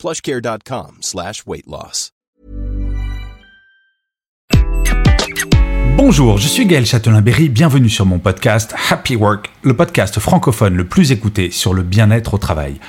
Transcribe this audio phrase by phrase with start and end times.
[0.00, 1.44] plushcare.com slash.
[5.98, 10.86] Bonjour, je suis Gaël Châtelain-Berry, bienvenue sur mon podcast Happy Work, le podcast francophone le
[10.86, 12.80] plus écouté sur le bien-être au travail.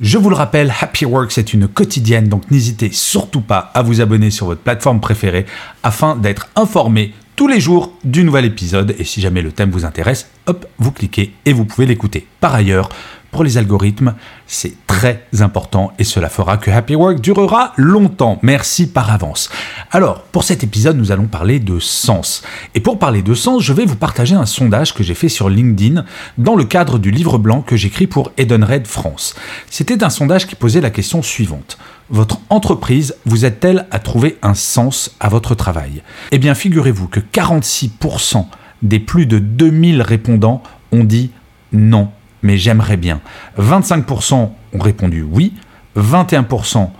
[0.00, 4.00] Je vous le rappelle, Happy Work, c'est une quotidienne, donc n'hésitez surtout pas à vous
[4.00, 5.44] abonner sur votre plateforme préférée
[5.82, 8.94] afin d'être informé tous les jours du nouvel épisode.
[8.98, 12.26] Et si jamais le thème vous intéresse, hop, vous cliquez et vous pouvez l'écouter.
[12.40, 12.88] Par ailleurs,
[13.34, 14.14] pour les algorithmes,
[14.46, 18.38] c'est très important et cela fera que Happy Work durera longtemps.
[18.42, 19.50] Merci par avance.
[19.90, 22.44] Alors, pour cet épisode, nous allons parler de sens.
[22.76, 25.48] Et pour parler de sens, je vais vous partager un sondage que j'ai fait sur
[25.48, 26.04] LinkedIn
[26.38, 29.34] dans le cadre du livre blanc que j'écris pour Edenred France.
[29.68, 31.76] C'était un sondage qui posait la question suivante.
[32.10, 36.04] Votre entreprise vous aide-t-elle à trouver un sens à votre travail?
[36.30, 38.46] Eh bien, figurez-vous que 46%
[38.82, 41.32] des plus de 2000 répondants ont dit
[41.72, 42.12] non
[42.44, 43.20] mais j'aimerais bien.
[43.58, 45.54] 25% ont répondu oui,
[45.96, 46.90] 21%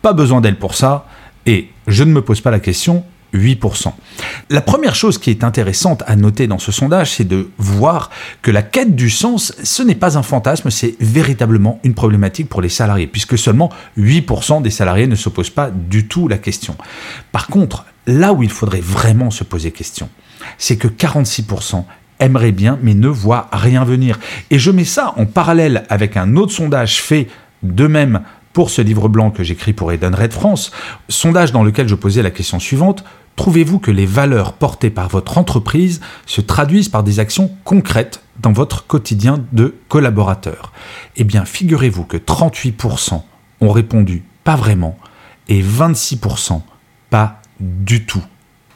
[0.00, 1.06] pas besoin d'elle pour ça,
[1.44, 3.92] et je ne me pose pas la question, 8%.
[4.50, 8.10] La première chose qui est intéressante à noter dans ce sondage, c'est de voir
[8.42, 12.60] que la quête du sens, ce n'est pas un fantasme, c'est véritablement une problématique pour
[12.60, 16.76] les salariés, puisque seulement 8% des salariés ne se posent pas du tout la question.
[17.30, 20.08] Par contre, là où il faudrait vraiment se poser question,
[20.58, 21.84] c'est que 46%
[22.20, 24.18] aimerait bien, mais ne voit rien venir.
[24.50, 27.28] Et je mets ça en parallèle avec un autre sondage fait
[27.62, 30.72] de même pour ce livre blanc que j'écris pour Red France,
[31.08, 33.04] sondage dans lequel je posais la question suivante,
[33.36, 38.52] trouvez-vous que les valeurs portées par votre entreprise se traduisent par des actions concrètes dans
[38.52, 40.72] votre quotidien de collaborateur?
[41.16, 43.22] Eh bien, figurez-vous que 38%
[43.60, 44.98] ont répondu pas vraiment
[45.48, 46.60] et 26%
[47.10, 48.22] pas du tout.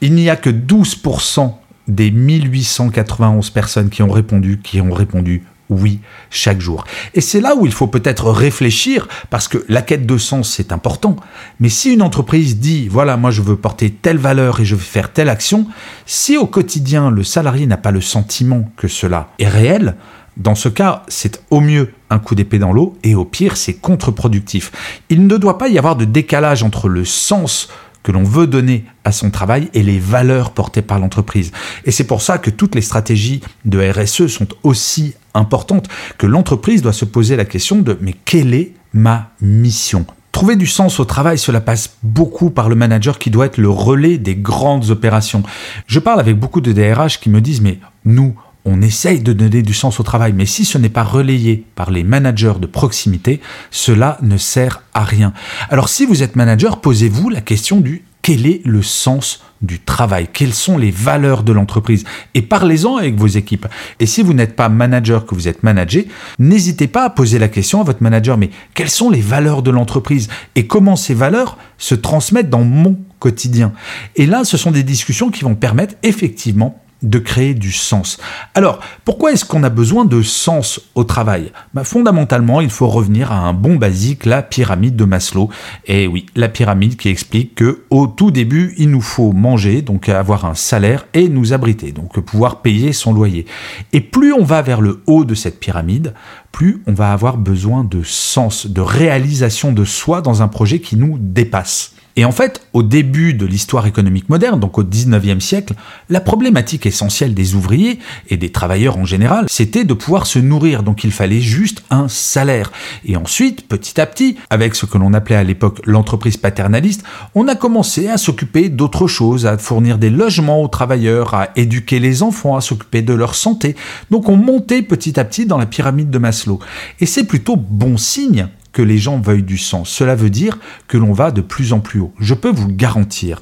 [0.01, 1.53] Il n'y a que 12%
[1.87, 5.99] des 1891 personnes qui ont répondu, qui ont répondu oui
[6.29, 6.85] chaque jour.
[7.13, 10.71] Et c'est là où il faut peut-être réfléchir, parce que la quête de sens, c'est
[10.71, 11.15] important.
[11.59, 14.81] Mais si une entreprise dit, voilà, moi je veux porter telle valeur et je veux
[14.81, 15.67] faire telle action,
[16.05, 19.95] si au quotidien le salarié n'a pas le sentiment que cela est réel,
[20.37, 23.73] dans ce cas, c'est au mieux un coup d'épée dans l'eau et au pire, c'est
[23.73, 24.71] contre-productif.
[25.09, 27.69] Il ne doit pas y avoir de décalage entre le sens
[28.07, 31.51] que l'on veut donner à son travail et les valeurs portées par l'entreprise.
[31.83, 36.81] Et c'est pour ça que toutes les stratégies de RSE sont aussi importantes, que l'entreprise
[36.81, 40.05] doit se poser la question de mais quelle est ma mission?
[40.31, 43.69] Trouver du sens au travail, cela passe beaucoup par le manager qui doit être le
[43.69, 45.43] relais des grandes opérations.
[45.85, 48.35] Je parle avec beaucoup de DRH qui me disent mais nous,
[48.67, 51.89] on essaye de donner du sens au travail, mais si ce n'est pas relayé par
[51.89, 53.39] les managers de proximité,
[53.71, 55.33] cela ne sert à rien.
[55.69, 60.27] Alors si vous êtes manager, posez-vous la question du quel est le sens du travail
[60.33, 62.03] Quelles sont les valeurs de l'entreprise?
[62.33, 63.67] Et parlez-en avec vos équipes.
[64.01, 67.47] Et si vous n'êtes pas manager, que vous êtes managé, n'hésitez pas à poser la
[67.47, 70.27] question à votre manager, mais quelles sont les valeurs de l'entreprise?
[70.55, 73.71] Et comment ces valeurs se transmettent dans mon quotidien?
[74.17, 78.17] Et là, ce sont des discussions qui vont permettre effectivement de créer du sens.
[78.55, 81.51] Alors, pourquoi est-ce qu'on a besoin de sens au travail?
[81.73, 85.49] Bah, Fondamentalement, il faut revenir à un bon basique, la pyramide de Maslow.
[85.85, 90.09] Et oui, la pyramide qui explique que au tout début, il nous faut manger, donc
[90.09, 93.45] avoir un salaire et nous abriter, donc pouvoir payer son loyer.
[93.93, 96.13] Et plus on va vers le haut de cette pyramide,
[96.51, 100.95] plus on va avoir besoin de sens, de réalisation de soi dans un projet qui
[100.95, 101.93] nous dépasse.
[102.17, 105.75] Et en fait, au début de l'histoire économique moderne, donc au 19e siècle,
[106.09, 110.81] la problématique essentielle des ouvriers et des travailleurs en général, c'était de pouvoir se nourrir.
[110.81, 112.71] Donc il fallait juste un salaire.
[113.05, 117.03] Et ensuite, petit à petit, avec ce que l'on appelait à l'époque l'entreprise paternaliste,
[117.35, 121.99] on a commencé à s'occuper d'autres choses, à fournir des logements aux travailleurs, à éduquer
[121.99, 123.75] les enfants, à s'occuper de leur santé.
[124.09, 126.59] Donc on montait petit à petit dans la pyramide de Maslow.
[126.99, 129.89] Et c'est plutôt bon signe que les gens veuillent du sens.
[129.89, 132.13] Cela veut dire que l'on va de plus en plus haut.
[132.19, 133.41] Je peux vous garantir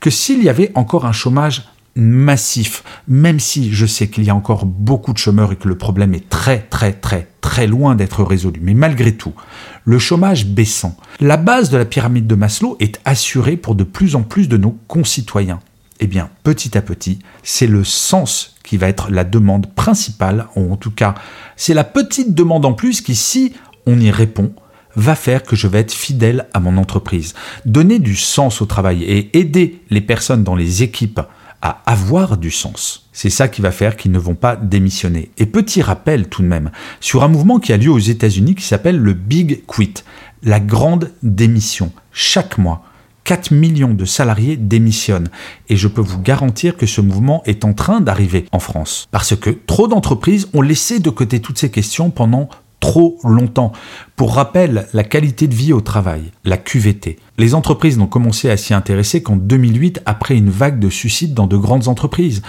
[0.00, 1.64] que s'il y avait encore un chômage
[1.96, 5.78] massif, même si je sais qu'il y a encore beaucoup de chômeurs et que le
[5.78, 9.32] problème est très très très très loin d'être résolu, mais malgré tout,
[9.84, 14.14] le chômage baissant, la base de la pyramide de Maslow est assurée pour de plus
[14.14, 15.60] en plus de nos concitoyens.
[15.98, 20.70] Eh bien, petit à petit, c'est le sens qui va être la demande principale, ou
[20.72, 21.14] en tout cas,
[21.56, 23.54] c'est la petite demande en plus qui, si
[23.86, 24.52] on y répond,
[24.96, 27.34] va faire que je vais être fidèle à mon entreprise.
[27.64, 31.20] Donner du sens au travail et aider les personnes dans les équipes
[31.62, 33.08] à avoir du sens.
[33.12, 35.30] C'est ça qui va faire qu'ils ne vont pas démissionner.
[35.38, 36.70] Et petit rappel tout de même,
[37.00, 39.94] sur un mouvement qui a lieu aux États-Unis qui s'appelle le Big Quit,
[40.42, 41.92] la grande démission.
[42.12, 42.84] Chaque mois,
[43.24, 45.28] 4 millions de salariés démissionnent.
[45.68, 49.08] Et je peux vous garantir que ce mouvement est en train d'arriver en France.
[49.10, 52.48] Parce que trop d'entreprises ont laissé de côté toutes ces questions pendant
[52.86, 53.72] trop longtemps.
[54.14, 57.18] Pour rappel, la qualité de vie au travail, la QVT.
[57.36, 61.48] Les entreprises n'ont commencé à s'y intéresser qu'en 2008 après une vague de suicides dans
[61.48, 62.42] de grandes entreprises.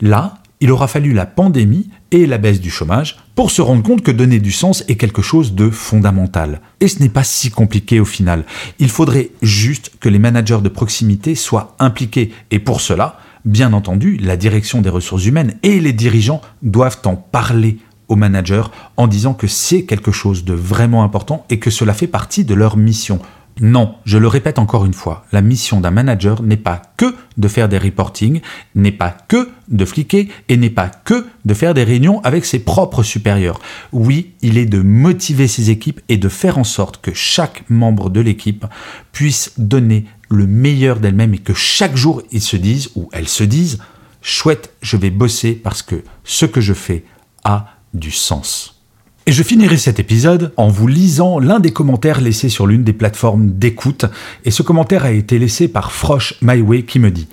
[0.00, 4.02] Là, il aura fallu la pandémie et la baisse du chômage pour se rendre compte
[4.02, 6.60] que donner du sens est quelque chose de fondamental.
[6.80, 8.44] Et ce n'est pas si compliqué au final.
[8.80, 12.32] Il faudrait juste que les managers de proximité soient impliqués.
[12.50, 17.14] Et pour cela, bien entendu, la direction des ressources humaines et les dirigeants doivent en
[17.14, 17.78] parler
[18.14, 18.64] aux managers
[18.96, 22.54] en disant que c'est quelque chose de vraiment important et que cela fait partie de
[22.54, 23.20] leur mission.
[23.60, 27.46] Non, je le répète encore une fois, la mission d'un manager n'est pas que de
[27.46, 28.40] faire des reportings,
[28.74, 32.58] n'est pas que de fliquer et n'est pas que de faire des réunions avec ses
[32.58, 33.60] propres supérieurs.
[33.92, 38.10] Oui, il est de motiver ses équipes et de faire en sorte que chaque membre
[38.10, 38.66] de l'équipe
[39.12, 43.44] puisse donner le meilleur d'elle-même et que chaque jour ils se disent ou elles se
[43.44, 43.78] disent
[44.20, 47.04] chouette, je vais bosser parce que ce que je fais
[47.44, 48.82] a du sens.
[49.26, 52.92] Et je finirai cet épisode en vous lisant l'un des commentaires laissés sur l'une des
[52.92, 54.04] plateformes d'écoute.
[54.44, 57.28] Et ce commentaire a été laissé par Frosh Myway qui me dit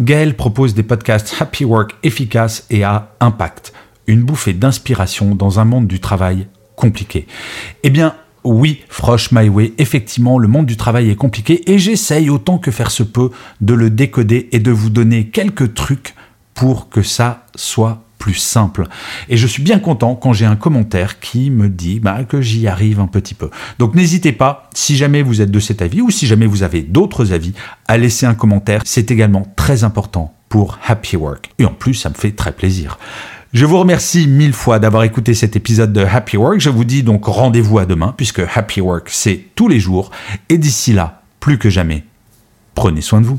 [0.00, 3.72] Gaël propose des podcasts Happy Work efficaces et à impact.
[4.08, 7.28] Une bouffée d'inspiration dans un monde du travail compliqué.
[7.84, 12.58] Eh bien, oui, Frosh Myway, effectivement, le monde du travail est compliqué et j'essaye autant
[12.58, 13.30] que faire se peut
[13.60, 16.14] de le décoder et de vous donner quelques trucs
[16.54, 18.86] pour que ça soit plus simple.
[19.28, 22.66] Et je suis bien content quand j'ai un commentaire qui me dit bah, que j'y
[22.66, 23.50] arrive un petit peu.
[23.78, 26.82] Donc n'hésitez pas, si jamais vous êtes de cet avis ou si jamais vous avez
[26.82, 27.52] d'autres avis,
[27.88, 28.82] à laisser un commentaire.
[28.84, 31.50] C'est également très important pour Happy Work.
[31.58, 32.98] Et en plus, ça me fait très plaisir.
[33.52, 36.60] Je vous remercie mille fois d'avoir écouté cet épisode de Happy Work.
[36.60, 40.10] Je vous dis donc rendez-vous à demain, puisque Happy Work, c'est tous les jours.
[40.48, 42.04] Et d'ici là, plus que jamais,
[42.74, 43.38] prenez soin de vous.